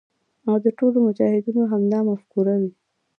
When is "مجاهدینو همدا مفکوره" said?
1.07-2.55